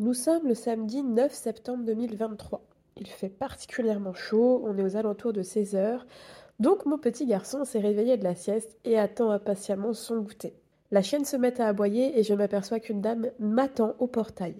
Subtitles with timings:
[0.00, 2.66] Nous sommes le samedi 9 septembre 2023.
[2.96, 6.04] Il fait particulièrement chaud, on est aux alentours de 16 heures,
[6.58, 10.52] donc mon petit garçon s'est réveillé de la sieste et attend impatiemment son goûter.
[10.90, 14.56] La chienne se met à aboyer et je m'aperçois qu'une dame m'attend au portail.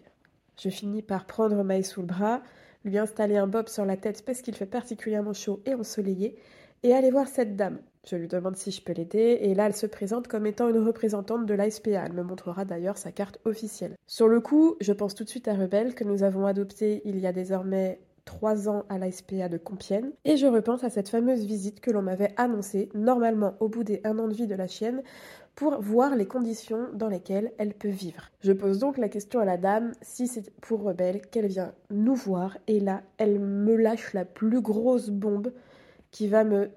[0.56, 2.41] Je finis par prendre Maï sous le bras,
[2.85, 6.37] lui installer un bob sur la tête parce qu'il fait particulièrement chaud et ensoleillé,
[6.85, 7.80] et aller voir cette dame.
[8.05, 10.84] Je lui demande si je peux l'aider, et là elle se présente comme étant une
[10.84, 12.05] représentante de l'ASPA.
[12.05, 13.96] Elle me montrera d'ailleurs sa carte officielle.
[14.07, 17.19] Sur le coup, je pense tout de suite à Rebelle, que nous avons adopté il
[17.19, 21.45] y a désormais trois ans à l'ASPA de Compiègne, et je repense à cette fameuse
[21.45, 24.66] visite que l'on m'avait annoncée, normalement au bout des un an de vie de la
[24.66, 25.02] chienne,
[25.55, 28.30] pour voir les conditions dans lesquelles elle peut vivre.
[28.41, 32.14] Je pose donc la question à la dame si c'est pour Rebelle qu'elle vient nous
[32.14, 35.52] voir, et là, elle me lâche la plus grosse bombe
[36.11, 36.70] qui va me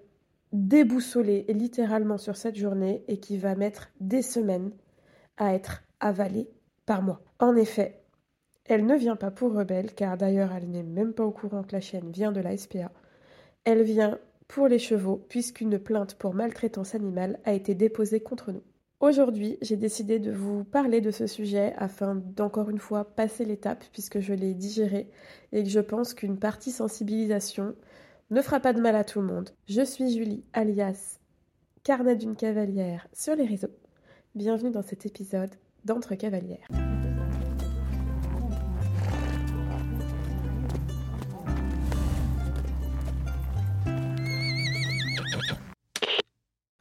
[0.53, 4.71] déboussoler littéralement sur cette journée et qui va mettre des semaines
[5.37, 6.49] à être avalée
[6.85, 7.21] par moi.
[7.39, 8.01] En effet,
[8.65, 11.73] elle ne vient pas pour rebelle, car d'ailleurs elle n'est même pas au courant que
[11.73, 12.91] la chaîne vient de la SPA.
[13.63, 18.63] Elle vient pour les chevaux, puisqu'une plainte pour maltraitance animale a été déposée contre nous.
[18.99, 23.83] Aujourd'hui, j'ai décidé de vous parler de ce sujet afin d'encore une fois passer l'étape,
[23.91, 25.11] puisque je l'ai digéré,
[25.51, 27.75] et que je pense qu'une partie sensibilisation
[28.29, 29.51] ne fera pas de mal à tout le monde.
[29.67, 31.19] Je suis Julie, alias
[31.83, 33.71] Carnet d'une cavalière sur les réseaux.
[34.35, 35.51] Bienvenue dans cet épisode
[35.85, 36.67] d'Entre cavalières.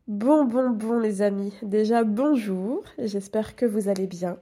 [0.08, 4.38] Bon, bon, bon les amis, déjà bonjour, j'espère que vous allez bien.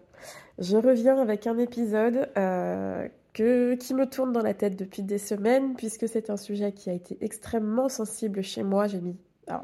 [0.59, 5.75] Je reviens avec un épisode euh, qui me tourne dans la tête depuis des semaines,
[5.75, 8.87] puisque c'est un sujet qui a été extrêmement sensible chez moi.
[8.87, 9.17] J'ai mis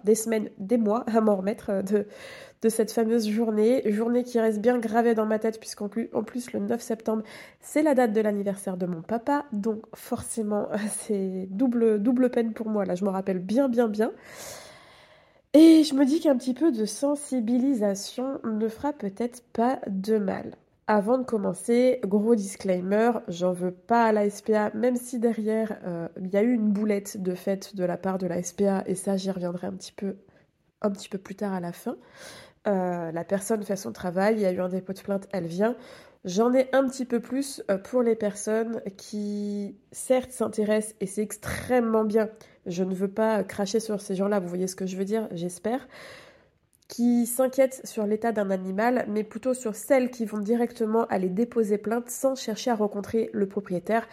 [0.05, 4.61] des semaines, des mois à m'en remettre euh, de, cette fameuse journée, journée qui reste
[4.61, 7.23] bien gravée dans ma tête, puisqu'en plus, en plus le 9 septembre,
[7.61, 12.69] c'est la date de l'anniversaire de mon papa, donc forcément, c'est double, double peine pour
[12.69, 14.13] moi, là, je me rappelle bien, bien, bien.
[15.53, 20.55] Et je me dis qu'un petit peu de sensibilisation ne fera peut-être pas de mal.
[20.93, 26.09] Avant de commencer, gros disclaimer, j'en veux pas à la SPA, même si derrière euh,
[26.21, 28.97] il y a eu une boulette de fait de la part de la SPA, et
[28.97, 30.17] ça j'y reviendrai un petit peu,
[31.19, 31.97] plus tard à la fin.
[32.67, 35.47] Euh, la personne fait son travail, il y a eu un dépôt de plainte, elle
[35.47, 35.77] vient.
[36.25, 41.23] J'en ai un petit peu plus euh, pour les personnes qui, certes, s'intéressent, et c'est
[41.23, 42.31] extrêmement bien.
[42.67, 45.29] Je ne veux pas cracher sur ces gens-là, vous voyez ce que je veux dire,
[45.31, 45.87] j'espère
[46.91, 51.79] qui s'inquiètent sur l'état d'un animal, mais plutôt sur celles qui vont directement aller déposer
[51.79, 54.07] plainte sans chercher à rencontrer le propriétaire.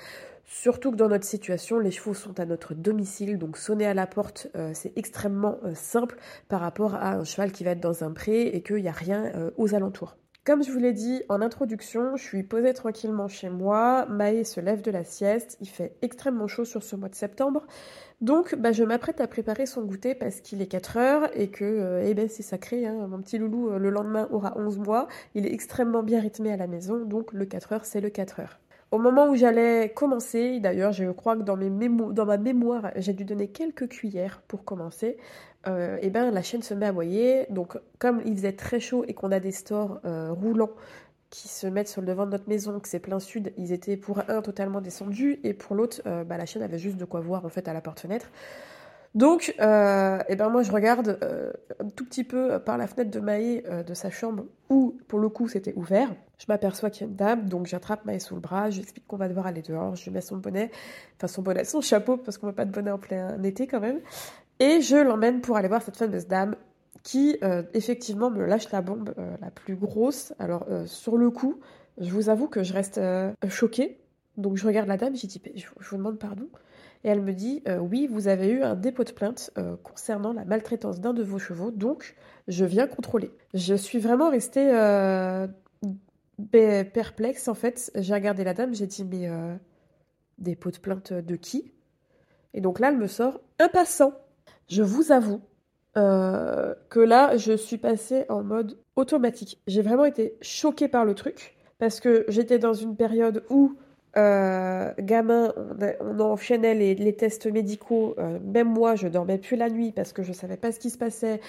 [0.46, 4.08] Surtout que dans notre situation, les chevaux sont à notre domicile, donc sonner à la
[4.08, 6.18] porte, euh, c'est extrêmement euh, simple
[6.48, 8.94] par rapport à un cheval qui va être dans un pré et qu'il n'y a
[8.94, 10.16] rien euh, aux alentours.
[10.47, 14.62] Comme je vous l'ai dit en introduction, je suis posée tranquillement chez moi, Maë se
[14.62, 17.68] lève de la sieste, il fait extrêmement chaud sur ce mois de septembre,
[18.22, 21.66] donc bah, je m'apprête à préparer son goûter parce qu'il est 4 heures et que
[21.66, 25.09] euh, eh ben, c'est sacré, hein, mon petit loulou euh, le lendemain aura 11 mois,
[25.35, 28.40] il est extrêmement bien rythmé à la maison, donc le 4 heures c'est le 4
[28.40, 28.58] heures.
[28.92, 33.50] Au moment où j'allais commencer, d'ailleurs je crois que dans, ma mémoire j'ai dû donner
[33.50, 35.18] quelques cuillères pour commencer,
[35.68, 37.47] euh, et ben la chaîne se met à boyer.
[37.50, 40.72] Donc comme il faisait très chaud et qu'on a des stores euh, roulants
[41.30, 43.97] qui se mettent sur le devant de notre maison, que c'est plein sud, ils étaient
[43.97, 47.20] pour un totalement descendus et pour l'autre, euh, bah, la chaîne avait juste de quoi
[47.20, 48.28] voir en fait à la porte-fenêtre.
[49.17, 51.51] Donc, euh, eh ben moi je regarde euh,
[51.83, 55.28] un tout petit peu par la fenêtre de Maë de sa chambre où pour le
[55.28, 56.09] coup c'était ouvert.
[56.38, 58.83] Je m'aperçois qu'il y a une dame, donc j'attrape Maë sous le bras, je lui
[58.83, 60.72] explique qu'on va devoir aller dehors, je lui mets son bonnet,
[61.17, 63.67] enfin son bonnet, son chapeau parce qu'on ne met pas de bonnet en plein été
[63.67, 64.00] quand même.
[64.59, 66.55] Et je l'emmène pour aller voir cette fameuse dame
[67.07, 70.34] qui, euh, effectivement, me lâche la bombe euh, la plus grosse.
[70.39, 71.59] Alors, euh, sur le coup,
[71.99, 72.99] je vous avoue que je reste
[73.47, 73.99] choquée.
[74.35, 76.47] Donc, je regarde la dame, j'ai dit, je, vous demande pardon.
[77.07, 79.50] Et elle me dit, oui, vous avez eu un dépôt de plainte
[79.81, 82.18] concernant la maltraitance d'un de vos chevaux, donc
[82.50, 83.31] je viens contrôler.
[83.53, 84.68] Je suis vraiment restée
[86.51, 87.94] perplexe, en fait.
[87.96, 89.29] J'ai regardé la dame, j'ai dit, mais
[90.37, 91.72] dépôt de plainte de qui?
[92.53, 94.11] Et donc là, elle me sort un passant.
[94.67, 95.40] Je vous avoue
[95.96, 99.61] euh, que là, je suis passée en mode automatique.
[99.66, 103.78] J'ai vraiment été choquée par le truc parce que j'étais dans une période où,
[104.17, 105.53] euh, gamin,
[106.02, 108.16] on, enchaînait les, tests médicaux.
[108.17, 110.90] Euh, même moi, je dormais plus la nuit parce que je savais pas ce qui
[110.90, 111.40] se passait,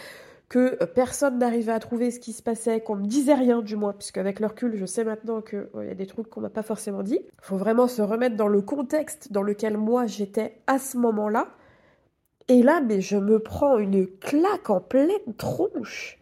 [0.49, 3.93] que personne n'arrivait à trouver ce qui se passait, qu'on me disait rien du moins,
[3.93, 6.62] puisque avec le recul, je sais maintenant qu'il y a des trucs qu'on m'a pas
[6.62, 7.20] forcément dit.
[7.23, 11.49] Il faut vraiment se remettre dans le contexte dans lequel moi j'étais à ce moment-là.
[12.49, 16.19] Et là, mais je me prends une claque en pleine tronche.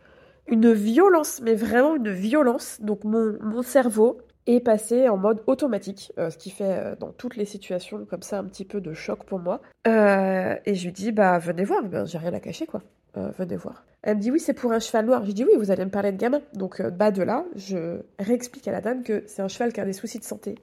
[0.48, 2.78] Une violence, mais vraiment une violence.
[2.80, 7.10] Donc mon, mon cerveau, est passé en mode automatique, euh, ce qui fait euh, dans
[7.12, 9.60] toutes les situations comme ça un petit peu de choc pour moi.
[9.86, 12.82] Euh, et je lui dis, bah venez voir, ben, j'ai rien à cacher quoi,
[13.14, 13.84] venez voir.
[14.02, 15.24] Elle me dit, oui, c'est pour un cheval noir.
[15.24, 16.40] Je dis, oui, vous allez me parler de gamin.
[16.54, 19.84] Donc, bah de là, je réexplique à la dame que c'est un cheval qui a
[19.84, 20.54] des soucis de santé,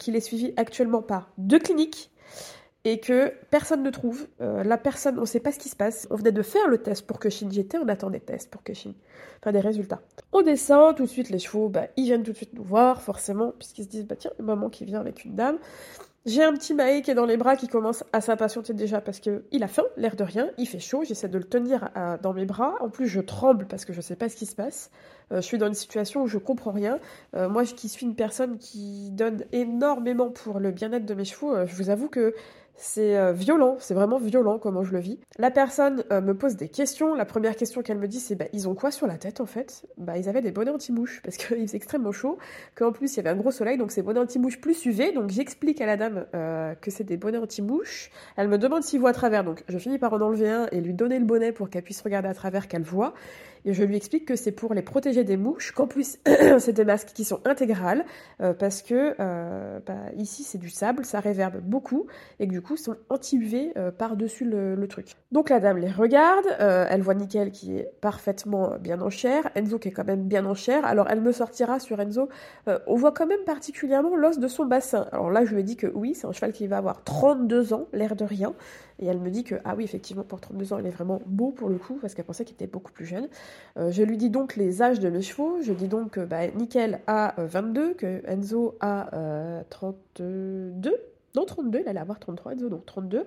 [0.00, 2.10] qu'il est suivi actuellement par deux cliniques
[2.90, 4.26] et que personne ne trouve.
[4.40, 6.08] Euh, la personne, on ne sait pas ce qui se passe.
[6.10, 7.48] On venait de faire le test pour Kushin.
[7.50, 8.94] J'étais on attend des tests pour Kushin.
[9.42, 10.00] Enfin, des résultats.
[10.32, 13.02] On descend, tout de suite, les chevaux, bah, ils viennent tout de suite nous voir,
[13.02, 15.58] forcément, puisqu'ils se disent, bah tiens, une maman qui vient avec une dame.
[16.24, 19.20] J'ai un petit Maé qui est dans les bras qui commence à s'impatienter déjà parce
[19.20, 21.88] qu'il a faim, l'air de rien, il fait chaud, j'essaie de le tenir
[22.22, 22.74] dans mes bras.
[22.80, 24.90] En plus, je tremble parce que je ne sais pas ce qui se passe.
[25.32, 26.98] Euh, je suis dans une situation où je comprends rien.
[27.34, 31.54] Euh, moi, qui suis une personne qui donne énormément pour le bien-être de mes chevaux,
[31.66, 32.34] je vous avoue que
[32.80, 35.18] c'est euh, violent, c'est vraiment violent comment je le vis.
[35.36, 37.14] La personne euh, me pose des questions.
[37.14, 39.46] La première question qu'elle me dit, c'est bah, ils ont quoi sur la tête en
[39.46, 39.84] fait?
[39.96, 42.38] Bah ils avaient des bonnets anti-mouches parce qu'il faisait extrêmement chaud,
[42.76, 45.12] qu'en plus il y avait un gros soleil, donc c'est bonnets anti-mouches plus UV.
[45.12, 48.10] Donc j'explique à la dame euh, que c'est des bonnets anti-mouches.
[48.36, 50.80] Elle me demande s'il voit à travers, donc je finis par en enlever un et
[50.80, 53.12] lui donner le bonnet pour qu'elle puisse regarder à travers, qu'elle voit.
[53.64, 56.18] Et je lui explique que c'est pour les protéger des mouches, qu'en plus
[56.58, 58.04] c'est des masques qui sont intégrales,
[58.58, 59.14] parce que
[59.86, 62.06] bah, ici c'est du sable, ça réverbe beaucoup,
[62.40, 65.12] et que du coup sont anti-UV euh, par-dessus le, truc.
[65.32, 69.50] Donc la dame les regarde, euh, elle voit Nickel qui est parfaitement bien en chair,
[69.54, 72.28] Enzo qui est quand même bien en chair, alors elle me sortira sur Enzo,
[72.68, 75.06] euh, on voit quand même particulièrement l'os de son bassin.
[75.12, 77.74] Alors là je lui ai dit que oui, c'est un cheval qui va avoir 32
[77.74, 78.54] ans, l'air de rien,
[78.98, 81.50] et elle me dit que, ah oui, effectivement, pour 32 ans, il est vraiment beau
[81.50, 83.28] pour le coup, parce qu'elle pensait qu'il était beaucoup plus jeune.
[83.76, 85.58] je lui dis donc les âges de mes chevaux.
[85.62, 90.94] Je dis donc que bah, Nickel a 22, que Enzo a 32,
[91.36, 93.26] non 32, il allait avoir 33, donc 32.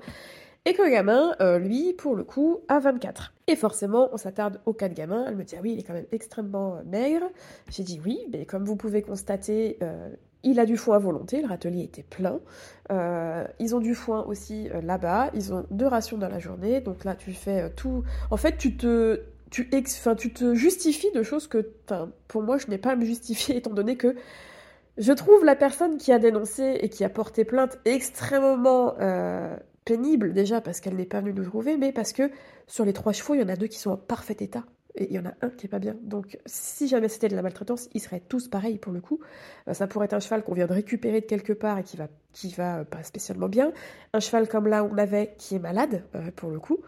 [0.66, 3.34] Et que le gamin, euh, lui, pour le coup, a 24.
[3.48, 5.26] Et forcément, on s'attarde au cas de gamin.
[5.28, 7.26] Elle me dit, ah oui, il est quand même extrêmement euh, maigre.
[7.70, 10.10] J'ai dit oui, mais comme vous pouvez constater, euh,
[10.44, 12.40] il a du foin à volonté, le râtelier était plein.
[13.60, 17.16] ils ont du foin aussi là-bas, ils ont deux rations dans la journée, donc là
[17.16, 18.04] tu fais tout.
[18.30, 19.22] En fait, tu te,
[19.52, 21.70] tu, enfin, tu te justifies de choses que,
[22.28, 24.16] pour moi, je n'ai pas à me justifier étant donné que
[24.98, 29.56] je trouve la personne qui a dénoncé et qui a porté plainte extrêmement euh,
[29.86, 32.32] pénible, déjà parce qu'elle n'est pas venue nous trouver, mais parce que
[32.68, 34.64] sur les trois chevaux, il y en a deux qui sont en parfait état.
[34.96, 35.96] Et il y en a un qui est pas bien.
[36.02, 39.20] Donc, si jamais c'était de la maltraitance, ils seraient tous pareils pour le coup.
[39.68, 41.98] Euh, ça pourrait être un cheval qu'on vient de récupérer de quelque part et qui
[41.98, 43.72] va, qui va euh, pas spécialement bien.
[44.14, 46.04] Un cheval comme là on avait qui est malade,
[46.36, 46.80] pour le coup.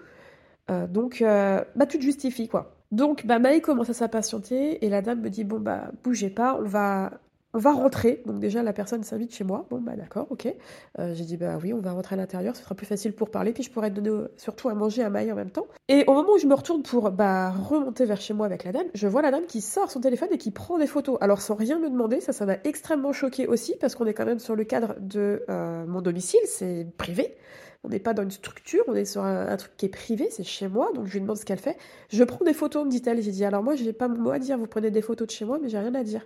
[0.67, 2.75] donc, bah, te justifies, quoi.
[2.91, 6.59] Donc, bah, Maï commence à s'impatienter et la dame me dit Bon, bah, bougez pas,
[6.59, 7.19] on va,
[7.59, 8.21] va rentrer.
[8.25, 9.65] Donc déjà, la personne s'invite chez moi.
[9.69, 10.53] Bon, bah d'accord, ok.
[10.99, 13.29] Euh, j'ai dit, bah oui, on va rentrer à l'intérieur, ce sera plus facile pour
[13.29, 15.67] parler, puis je pourrais donner surtout à manger à Maï en même temps.
[15.87, 18.71] Et au moment où je me retourne pour bah, remonter vers chez moi avec la
[18.71, 21.17] dame, je vois la dame qui sort son téléphone et qui prend des photos.
[21.21, 24.25] Alors sans rien me demander, ça, ça m'a extrêmement choqué aussi, parce qu'on est quand
[24.25, 27.35] même sur le cadre de euh, mon domicile, c'est privé.
[27.83, 30.45] On n'est pas dans une structure, on est sur un, truc qui est privé, c'est
[30.45, 31.77] chez moi, donc je lui demande ce qu'elle fait.
[32.09, 33.21] Je prends des photos, me dit-elle.
[33.21, 35.27] J'ai dit, alors moi, je n'ai pas mon mot à dire, vous prenez des photos
[35.27, 36.25] de chez moi, mais j'ai rien à dire.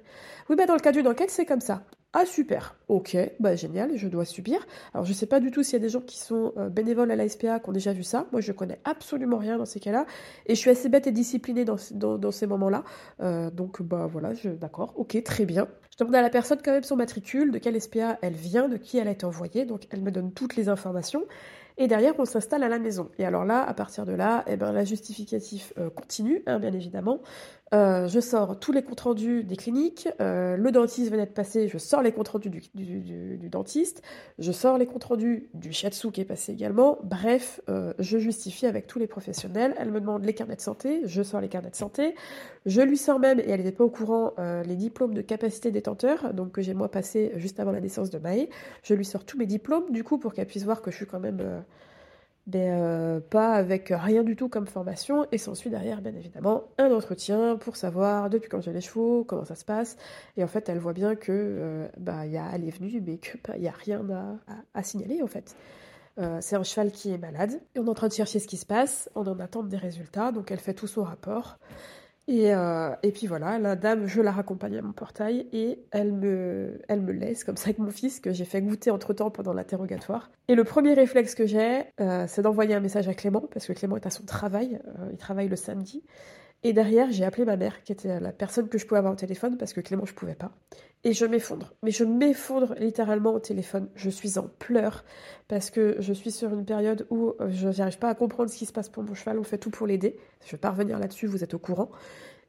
[0.50, 1.81] Oui, bah dans le cas d'une enquête, c'est comme ça.
[2.13, 4.65] Ah super, ok, bah génial, je dois subir.
[4.94, 7.12] Alors je sais pas du tout s'il y a des gens qui sont euh, bénévoles
[7.12, 8.25] à la SPA qui ont déjà vu ça.
[8.31, 10.06] Moi je connais absolument rien dans ces cas-là
[10.45, 12.83] et je suis assez bête et disciplinée dans, dans, ces moments-là.
[13.19, 15.68] Euh, donc bah voilà, je d'accord, ok, très bien.
[15.92, 18.77] Je demande à la personne quand même son matricule, de quelle SPA elle vient, de
[18.77, 21.25] qui elle a été envoyée, donc elle me donne toutes les informations.
[21.79, 23.10] Et derrière, on s'installe à la maison.
[23.19, 26.74] Et alors là, à partir de là, eh ben, la justificatif euh, continue, hein, bien
[26.74, 27.22] évidemment.
[27.74, 30.07] Euh, je sors tous les comptes rendus des cliniques.
[30.19, 34.01] Euh, le dentiste venait de passer, je sors les comptes rendus du, dentiste.
[34.39, 36.98] Je sors les comptes rendus du shiatsu qui est passé également.
[37.03, 37.62] Bref,
[38.00, 39.75] je justifie avec tous les professionnels.
[39.77, 41.01] Elle me demande les carnets de santé.
[41.05, 42.15] Je sors les carnets de santé.
[42.65, 44.34] Je lui sors même, et elle n'était pas au courant,
[44.65, 48.17] les diplômes de capacité détenteur, donc que j'ai moi passé juste avant la naissance de
[48.17, 48.50] Maë.
[48.84, 51.05] Je lui sors tous mes diplômes, du coup, pour qu'elle puisse voir que je suis
[51.05, 51.63] quand même
[52.47, 55.27] mais euh, pas avec rien du tout comme formation.
[55.31, 59.45] Et s'ensuit derrière, bien évidemment, un entretien pour savoir depuis quand j'ai les chevaux, comment
[59.45, 59.97] ça se passe.
[60.38, 63.17] Et en fait, elle voit bien que euh, bah, y a, elle est venue, mais
[63.17, 64.01] qu'il bah, n'y a rien
[64.74, 65.55] à, signaler en fait.
[66.19, 67.59] Euh, c'est un cheval qui est malade.
[67.75, 69.77] Et on est en train de chercher ce qui se passe, on en attend des
[69.77, 71.59] résultats, donc elle fait tout son rapport.
[72.27, 76.12] Et, euh, et, puis voilà, la dame, je la raccompagne à mon portail et elle
[76.12, 79.31] me, elle me laisse comme ça avec mon fils que j'ai fait goûter entre temps
[79.31, 80.29] pendant l'interrogatoire.
[80.50, 83.72] Et le premier réflexe que j'ai, euh, c'est d'envoyer un message à Clément parce que
[83.72, 86.03] Clément est à son travail, euh, il travaille le samedi.
[86.67, 89.15] Et derrière, j'ai appelé ma mère, qui était la personne que je pouvais avoir au
[89.15, 90.51] téléphone, parce que Clément, je pouvais pas.
[91.05, 91.74] Et je m'effondre.
[91.81, 93.88] Mais je m'effondre littéralement au téléphone.
[93.95, 95.05] Je suis en pleurs,
[95.47, 98.57] parce que je suis sur une période où euh, je n'arrive pas à comprendre ce
[98.57, 99.39] qui se passe pour mon cheval.
[99.39, 100.17] On fait tout pour l'aider.
[100.45, 101.89] Je vais pas revenir là-dessus, vous êtes au courant.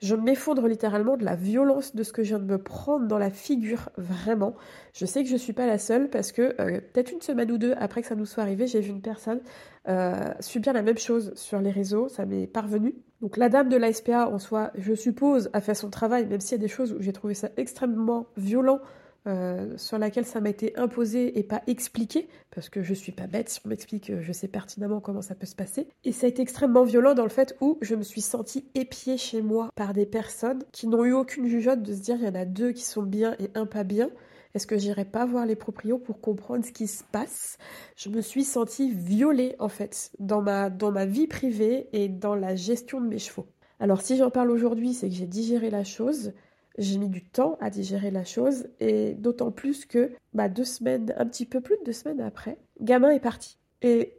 [0.00, 3.18] Je m'effondre littéralement de la violence de ce que je viens de me prendre dans
[3.18, 4.54] la figure, vraiment.
[4.92, 7.58] Je sais que je suis pas la seule parce que euh, peut-être une semaine ou
[7.58, 9.40] deux après que ça nous soit arrivé, j'ai vu une personne
[9.88, 12.94] euh, subir la même chose sur les réseaux, ça m'est parvenu.
[13.20, 16.40] Donc la dame de la SPA en soi, je suppose, a fait son travail, même
[16.40, 18.80] s'il y a des choses où j'ai trouvé ça extrêmement violent
[19.28, 23.26] euh, sur laquelle ça m'a été imposé et pas expliqué, parce que je suis pas
[23.26, 25.88] bête, si on m'explique, je sais pertinemment comment ça peut se passer.
[26.04, 29.16] Et ça a été extrêmement violent dans le fait où je me suis sentie épiée
[29.16, 32.28] chez moi par des personnes qui n'ont eu aucune jugeote de se dire il y
[32.28, 34.10] en a deux qui sont bien et un pas bien.
[34.54, 37.58] Est-ce que j'irai pas voir les proprios pour comprendre ce qui se passe?
[37.96, 42.34] Je me suis sentie violée en fait dans ma, dans ma vie privée et dans
[42.34, 43.46] la gestion de mes chevaux.
[43.78, 46.32] Alors si j'en parle aujourd'hui, c'est que j'ai digéré la chose.
[46.78, 51.12] J'ai mis du temps à digérer la chose et d'autant plus que bah, deux semaines,
[51.18, 53.58] un petit peu plus de deux semaines après, Gamin est parti.
[53.82, 54.14] Et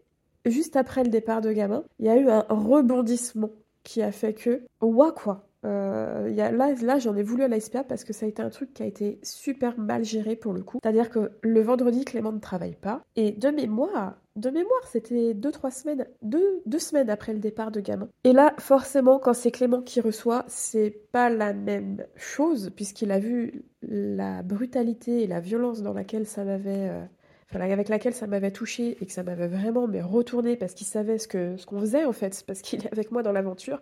[0.45, 3.49] juste après le départ de Gamin, il y a eu un rebondissement
[3.83, 7.47] qui a fait que, ouah quoi, euh, y a, là, là j'en ai voulu à
[7.47, 10.35] la SPA parce que ça a été un truc qui a été super mal géré
[10.35, 10.79] pour le coup.
[10.81, 13.01] C'est-à-dire que le vendredi, Clément ne travaille pas.
[13.15, 17.71] Et de mémoire, de mémoire, c'était deux, trois semaines, deux, deux semaines après le départ
[17.71, 18.07] de Gamin.
[18.23, 23.19] Et là, forcément, quand c'est Clément qui reçoit, c'est pas la même chose, puisqu'il a
[23.19, 26.89] vu la brutalité et la violence dans laquelle ça m'avait.
[26.89, 27.03] Euh,
[27.49, 30.87] enfin, avec laquelle ça m'avait touché et que ça m'avait vraiment mais retourné parce qu'il
[30.87, 33.81] savait ce ce qu'on faisait en fait, parce qu'il est avec moi dans l'aventure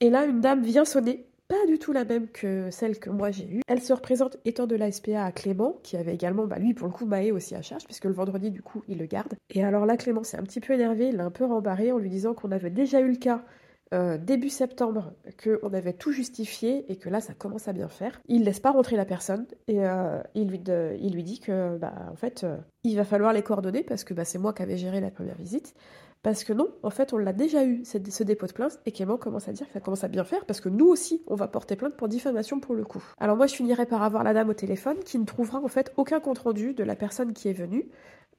[0.00, 3.30] Et là, une dame vient sonner pas du tout la même que celle que moi
[3.30, 3.60] j'ai eue.
[3.66, 6.86] Elle se représente étant de la SPA à Clément, qui avait également, bah lui pour
[6.86, 9.34] le coup, Maë aussi à charge, puisque le vendredi du coup il le garde.
[9.50, 11.98] Et alors là, Clément s'est un petit peu énervé, il l'a un peu rembarré en
[11.98, 13.44] lui disant qu'on avait déjà eu le cas
[13.92, 15.12] euh, début septembre
[15.44, 18.22] qu'on avait tout justifié et que là ça commence à bien faire.
[18.26, 20.62] Il laisse pas rentrer la personne et euh, il, lui
[20.98, 24.14] il lui dit que bah en fait euh, il va falloir les coordonner parce que
[24.14, 25.74] bah, c'est moi qui avais géré la première visite
[26.22, 29.16] parce que non, en fait, on l'a déjà eu, ce dépôt de plainte, et Clément
[29.16, 31.48] commence à dire que ça commence à bien faire, parce que nous aussi, on va
[31.48, 33.02] porter plainte pour diffamation pour le coup.
[33.18, 35.92] Alors moi, je finirai par avoir la dame au téléphone, qui ne trouvera en fait
[35.96, 37.88] aucun compte-rendu de la personne qui est venue,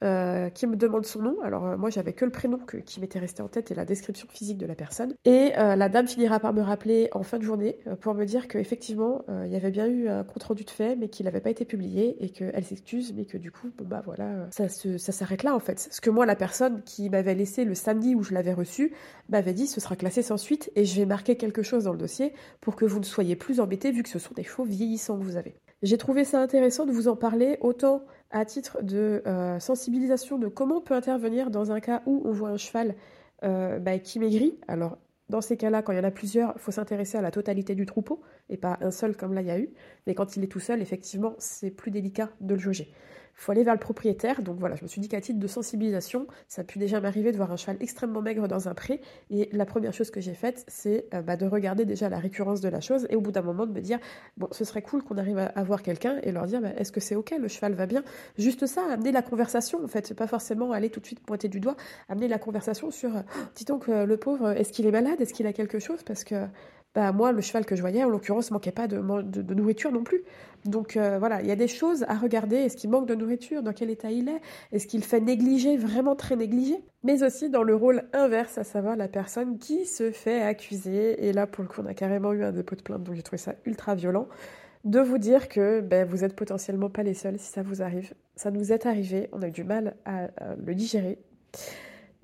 [0.02, 1.36] euh, qui me demande son nom.
[1.42, 4.26] Alors euh, moi j'avais que le prénom qui m'était resté en tête et la description
[4.28, 5.14] physique de la personne.
[5.24, 8.48] Et euh, la dame finira par me rappeler en fin de journée pour me dire
[8.48, 11.50] qu'effectivement il y avait bien eu un compte rendu de fait mais qu'il n'avait pas
[11.50, 15.42] été publié et qu'elle s'excuse mais que du coup bon bah voilà ça ça s'arrête
[15.42, 15.88] là en fait.
[15.90, 18.92] Ce que moi la personne qui m'avait laissé le samedi où je l'avais reçu
[19.28, 21.98] m'avait dit ce sera classé sans suite et je vais marquer quelque chose dans le
[21.98, 25.18] dossier pour que vous ne soyez plus embêtés vu que ce sont des chevaux vieillissants
[25.18, 25.54] que vous avez.
[25.84, 30.48] J'ai trouvé ça intéressant de vous en parler autant à titre de euh, sensibilisation de
[30.48, 32.94] comment on peut intervenir dans un cas où on voit un cheval
[33.42, 34.58] euh, bah, qui maigrit.
[34.66, 34.96] Alors,
[35.28, 37.74] dans ces cas-là, quand il y en a plusieurs, il faut s'intéresser à la totalité
[37.74, 39.74] du troupeau et pas un seul comme là il y a eu.
[40.06, 43.52] Mais quand il est tout seul, effectivement, c'est plus délicat de le jauger il faut
[43.52, 44.42] aller vers le propriétaire.
[44.42, 47.32] Donc voilà, je me suis dit qu'à titre de sensibilisation, ça a pu déjà m'arriver
[47.32, 49.00] de voir un cheval extrêmement maigre dans un pré.
[49.30, 52.60] Et la première chose que j'ai faite, c'est euh, bah, de regarder déjà la récurrence
[52.60, 53.98] de la chose et au bout d'un moment de me dire,
[54.36, 57.00] bon, ce serait cool qu'on arrive à, voir quelqu'un et leur dire, bah, est-ce que
[57.00, 58.02] c'est ok, le cheval va bien?
[58.38, 61.60] Juste ça, amener la conversation en fait, pas forcément aller tout de suite pointer du
[61.60, 61.76] doigt,
[62.08, 65.20] amener la conversation sur, oh, dis donc, euh, le pauvre, est-ce qu'il est malade?
[65.20, 66.02] Est-ce qu'il a quelque chose?
[66.04, 66.46] Parce que
[66.94, 68.98] bah, moi, le cheval que je voyais, en l'occurrence, manquait pas de,
[69.52, 70.22] nourriture non plus.
[70.64, 72.56] Donc euh, voilà, il y a des choses à regarder.
[72.56, 73.62] Est-ce qu'il manque de nourriture?
[73.62, 74.40] Dans quel état il est?
[74.72, 76.78] Est-ce qu'il fait négliger, vraiment très négliger?
[77.02, 81.26] Mais aussi dans le rôle inverse, à savoir la personne qui se fait accuser.
[81.26, 83.22] Et là, pour le coup, on a carrément eu un dépôt de plainte, donc j'ai
[83.22, 84.28] trouvé ça ultra violent.
[84.84, 88.14] De vous dire que ben, vous êtes potentiellement pas les seuls si ça vous arrive.
[88.36, 90.28] Ça nous est arrivé, on a eu du mal à
[90.64, 91.18] le digérer.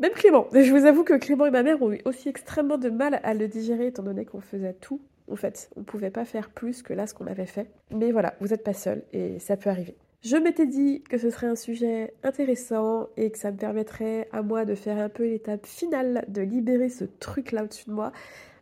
[0.00, 0.46] Même Clément.
[0.52, 3.34] Je vous avoue que Clément et ma mère ont eu aussi extrêmement de mal à
[3.34, 5.02] le digérer étant donné qu'on faisait tout.
[5.30, 7.66] En fait, on pouvait pas faire plus que là ce qu'on avait fait.
[7.90, 9.94] Mais voilà, vous n'êtes pas seul et ça peut arriver.
[10.22, 14.40] Je m'étais dit que ce serait un sujet intéressant et que ça me permettrait à
[14.40, 18.12] moi de faire un peu l'étape finale, de libérer ce truc-là au-dessus de moi.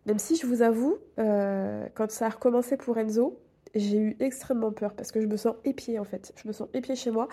[0.06, 3.38] Même si je vous avoue, euh, quand ça a recommencé pour Enzo,
[3.76, 6.32] j'ai eu extrêmement peur parce que je me sens épiée en fait.
[6.36, 7.28] Je me sens épiée chez moi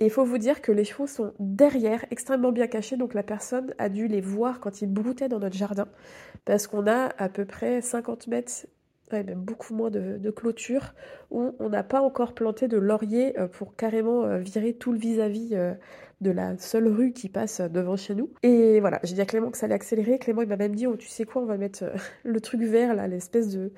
[0.00, 3.22] et il faut vous dire que les chevaux sont derrière, extrêmement bien cachés, donc la
[3.22, 5.86] personne a dû les voir quand ils broutaient dans notre jardin,
[6.46, 8.66] parce qu'on a à peu près 50 mètres,
[9.12, 10.94] même beaucoup moins de, clôture,
[11.30, 14.98] où on n'a pas encore planté de laurier euh, pour carrément euh, virer tout le
[14.98, 15.74] vis-à-vis euh,
[16.22, 18.30] de la seule rue qui passe devant chez nous.
[18.42, 20.18] Et voilà, j'ai dit à Clément que ça allait accélérer.
[20.18, 21.84] Clément, il m'a même dit, oh, tu sais quoi, on va mettre
[22.24, 23.72] le truc vert, là, l'espèce de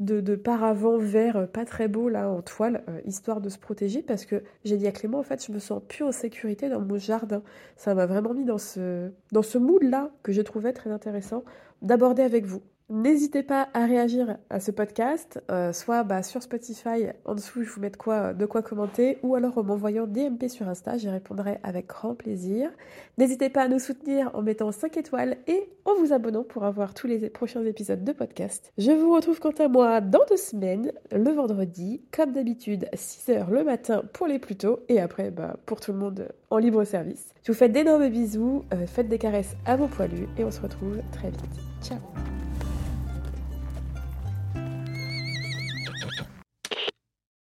[0.00, 3.58] de, de paravent vert euh, pas très beau là en toile, euh, histoire de se
[3.58, 6.68] protéger, parce que j'ai dit à Clément, en fait, je me sens plus en sécurité
[6.68, 7.42] dans mon jardin.
[7.76, 11.44] Ça m'a vraiment mis dans ce, dans ce mood-là que je trouvais très intéressant
[11.82, 12.62] d'aborder avec vous.
[12.90, 17.70] N'hésitez pas à réagir à ce podcast, euh, soit bah, sur Spotify, en dessous je
[17.70, 21.60] vous mets de quoi, quoi commenter, ou alors en m'envoyant DMP sur Insta, j'y répondrai
[21.62, 22.70] avec grand plaisir.
[23.16, 26.92] N'hésitez pas à nous soutenir en mettant 5 étoiles et en vous abonnant pour avoir
[26.92, 28.70] tous les prochains épisodes de podcast.
[28.76, 33.64] Je vous retrouve quant à moi dans deux semaines, le vendredi, comme d'habitude, 6h le
[33.64, 37.32] matin pour les plus tôt, et après bah, pour tout le monde en libre service.
[37.44, 40.60] Je vous fais d'énormes bisous, euh, faites des caresses à vos poilus, et on se
[40.60, 41.60] retrouve très vite.
[41.82, 41.98] Ciao